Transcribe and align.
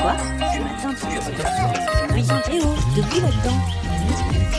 Quoi 0.00 0.14
Eh 2.16 2.60
oh, 2.62 2.74
debout 2.94 3.20
là-dedans. 3.20 3.58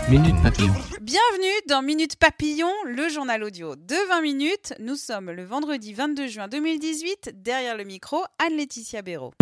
Minute 0.09 0.35
Papillon. 0.43 0.73
Bienvenue 1.02 1.62
dans 1.67 1.81
Minute 1.81 2.17
Papillon, 2.17 2.71
le 2.85 3.07
journal 3.07 3.43
audio 3.43 3.75
de 3.75 4.09
20 4.09 4.21
minutes. 4.21 4.73
Nous 4.79 4.95
sommes 4.95 5.31
le 5.31 5.43
vendredi 5.45 5.93
22 5.93 6.27
juin 6.27 6.48
2018. 6.49 7.35
Derrière 7.41 7.77
le 7.77 7.85
micro, 7.85 8.23
Anne-Laetitia 8.39 9.02
Béraud. 9.02 9.34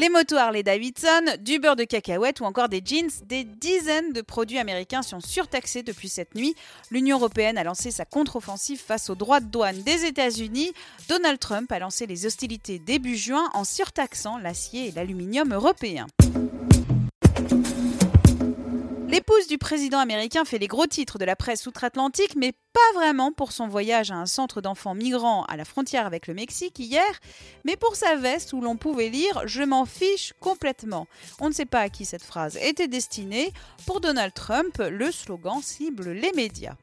Les 0.00 0.08
motos 0.08 0.38
Harley 0.38 0.62
Davidson, 0.62 1.36
du 1.40 1.58
beurre 1.58 1.76
de 1.76 1.84
cacahuète 1.84 2.40
ou 2.40 2.46
encore 2.46 2.70
des 2.70 2.80
jeans, 2.82 3.10
des 3.26 3.44
dizaines 3.44 4.14
de 4.14 4.22
produits 4.22 4.56
américains 4.56 5.02
sont 5.02 5.20
surtaxés 5.20 5.82
depuis 5.82 6.08
cette 6.08 6.34
nuit. 6.34 6.54
L'Union 6.90 7.18
européenne 7.18 7.58
a 7.58 7.64
lancé 7.64 7.90
sa 7.90 8.06
contre-offensive 8.06 8.80
face 8.80 9.10
aux 9.10 9.14
droits 9.14 9.40
de 9.40 9.50
douane 9.50 9.82
des 9.82 10.06
États-Unis. 10.06 10.72
Donald 11.10 11.38
Trump 11.38 11.70
a 11.70 11.80
lancé 11.80 12.06
les 12.06 12.24
hostilités 12.24 12.78
début 12.78 13.14
juin 13.14 13.50
en 13.52 13.64
surtaxant 13.64 14.38
l'acier 14.38 14.88
et 14.88 14.92
l'aluminium 14.92 15.52
européens. 15.52 16.06
L'épouse 19.20 19.46
du 19.48 19.58
président 19.58 19.98
américain 19.98 20.46
fait 20.46 20.56
les 20.56 20.66
gros 20.66 20.86
titres 20.86 21.18
de 21.18 21.26
la 21.26 21.36
presse 21.36 21.66
outre-Atlantique, 21.66 22.36
mais 22.36 22.52
pas 22.72 22.98
vraiment 22.98 23.32
pour 23.32 23.52
son 23.52 23.68
voyage 23.68 24.10
à 24.10 24.14
un 24.14 24.24
centre 24.24 24.62
d'enfants 24.62 24.94
migrants 24.94 25.44
à 25.44 25.58
la 25.58 25.66
frontière 25.66 26.06
avec 26.06 26.26
le 26.26 26.32
Mexique 26.32 26.78
hier, 26.78 27.04
mais 27.66 27.76
pour 27.76 27.96
sa 27.96 28.16
veste 28.16 28.54
où 28.54 28.62
l'on 28.62 28.78
pouvait 28.78 29.10
lire 29.10 29.42
Je 29.44 29.62
m'en 29.62 29.84
fiche 29.84 30.32
complètement. 30.40 31.06
On 31.38 31.50
ne 31.50 31.52
sait 31.52 31.66
pas 31.66 31.80
à 31.80 31.90
qui 31.90 32.06
cette 32.06 32.24
phrase 32.24 32.56
était 32.62 32.88
destinée. 32.88 33.52
Pour 33.84 34.00
Donald 34.00 34.32
Trump, 34.32 34.78
le 34.78 35.12
slogan 35.12 35.60
cible 35.60 36.12
les 36.12 36.32
médias. 36.32 36.76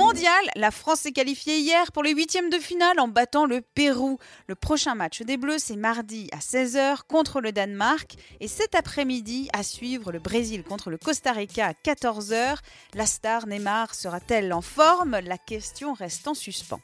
Mondial, 0.00 0.32
la 0.56 0.70
France 0.70 1.00
s'est 1.00 1.12
qualifiée 1.12 1.58
hier 1.58 1.92
pour 1.92 2.02
les 2.02 2.14
huitièmes 2.14 2.48
de 2.48 2.58
finale 2.58 2.98
en 3.00 3.06
battant 3.06 3.44
le 3.44 3.60
Pérou. 3.60 4.16
Le 4.46 4.54
prochain 4.54 4.94
match 4.94 5.20
des 5.20 5.36
Bleus, 5.36 5.58
c'est 5.58 5.76
mardi 5.76 6.30
à 6.32 6.38
16h 6.38 7.00
contre 7.06 7.42
le 7.42 7.52
Danemark 7.52 8.14
et 8.40 8.48
cet 8.48 8.74
après-midi 8.74 9.50
à 9.52 9.62
suivre 9.62 10.10
le 10.10 10.18
Brésil 10.18 10.64
contre 10.64 10.88
le 10.88 10.96
Costa 10.96 11.32
Rica 11.32 11.66
à 11.66 11.72
14h. 11.72 12.56
La 12.94 13.04
star 13.04 13.46
Neymar 13.46 13.94
sera-t-elle 13.94 14.54
en 14.54 14.62
forme? 14.62 15.18
La 15.22 15.36
question 15.36 15.92
reste 15.92 16.26
en 16.26 16.34
suspens. 16.34 16.80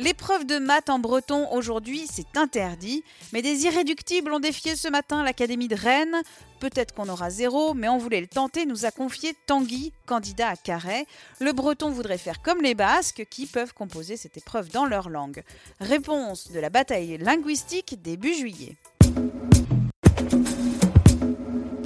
L'épreuve 0.00 0.46
de 0.46 0.58
maths 0.58 0.88
en 0.88 0.98
breton 0.98 1.46
aujourd'hui, 1.52 2.06
c'est 2.10 2.38
interdit, 2.38 3.04
mais 3.34 3.42
des 3.42 3.64
irréductibles 3.66 4.32
ont 4.32 4.40
défié 4.40 4.74
ce 4.74 4.88
matin 4.88 5.22
l'Académie 5.22 5.68
de 5.68 5.74
Rennes. 5.74 6.16
Peut-être 6.58 6.94
qu'on 6.94 7.10
aura 7.10 7.28
zéro, 7.28 7.74
mais 7.74 7.86
on 7.90 7.98
voulait 7.98 8.22
le 8.22 8.26
tenter, 8.26 8.64
nous 8.64 8.86
a 8.86 8.92
confié 8.92 9.34
Tanguy, 9.46 9.92
candidat 10.06 10.48
à 10.48 10.56
Carhaix. 10.56 11.04
Le 11.38 11.52
breton 11.52 11.90
voudrait 11.90 12.16
faire 12.16 12.40
comme 12.40 12.62
les 12.62 12.74
Basques, 12.74 13.26
qui 13.28 13.44
peuvent 13.44 13.74
composer 13.74 14.16
cette 14.16 14.38
épreuve 14.38 14.70
dans 14.70 14.86
leur 14.86 15.10
langue. 15.10 15.42
Réponse 15.80 16.50
de 16.50 16.60
la 16.60 16.70
bataille 16.70 17.18
linguistique 17.18 18.00
début 18.00 18.32
juillet. 18.32 18.76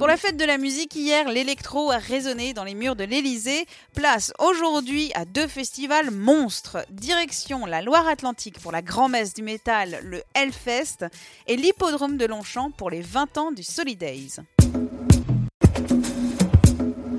Pour 0.05 0.11
la 0.11 0.17
fête 0.17 0.37
de 0.37 0.45
la 0.45 0.59
musique, 0.59 0.95
hier, 0.95 1.27
l'électro 1.27 1.89
a 1.89 1.97
résonné 1.97 2.53
dans 2.53 2.63
les 2.63 2.75
murs 2.75 2.95
de 2.95 3.03
l'Elysée. 3.03 3.65
Place 3.95 4.31
aujourd'hui 4.37 5.11
à 5.15 5.25
deux 5.25 5.47
festivals 5.47 6.11
monstres. 6.11 6.85
Direction 6.91 7.65
la 7.65 7.81
Loire-Atlantique 7.81 8.59
pour 8.59 8.71
la 8.71 8.83
grand-messe 8.83 9.33
du 9.33 9.41
métal, 9.41 9.97
le 10.03 10.21
Hellfest, 10.35 11.07
et 11.47 11.55
l'hippodrome 11.55 12.17
de 12.17 12.27
Longchamp 12.27 12.69
pour 12.69 12.91
les 12.91 13.01
20 13.01 13.37
ans 13.39 13.51
du 13.51 13.63
Solidays. 13.63 14.43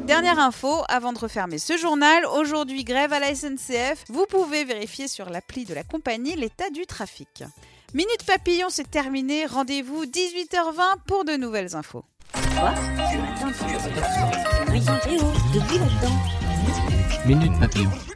Dernière 0.07 0.39
info, 0.39 0.85
avant 0.89 1.13
de 1.13 1.19
refermer 1.19 1.59
ce 1.59 1.77
journal, 1.77 2.25
aujourd'hui 2.25 2.85
grève 2.85 3.13
à 3.13 3.19
la 3.19 3.35
SNCF. 3.35 4.05
Vous 4.11 4.27
pouvez 4.27 4.65
vérifier 4.65 5.09
sur 5.09 5.29
l'appli 5.29 5.65
de 5.65 5.75
la 5.75 5.83
compagnie 5.83 6.37
l'état 6.37 6.71
du 6.71 6.87
trafic. 6.87 7.43
Minute 7.95 8.25
Papillon, 8.25 8.69
c'est 8.71 8.89
terminé. 8.89 9.45
Rendez-vous 9.45 10.05
18h20 10.05 10.99
pour 11.09 11.25
de 11.25 11.33
nouvelles 11.33 11.75
infos. 11.75 12.05
Quoi 12.59 12.75
Ce 13.55 14.91
matin, 14.91 15.11
debout 15.53 15.78
là-dedans. 15.78 16.17
Minute 17.27 17.61
Papillon. 17.61 18.16